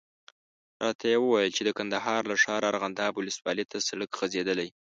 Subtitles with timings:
[0.83, 4.69] راته یې وویل چې د کندهار له ښاره ارغنداب ولسوالي ته سړک غځېدلی.